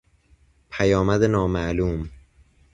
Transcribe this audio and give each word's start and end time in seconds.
پیامد 0.69 1.23
نامعلوم 1.23 2.09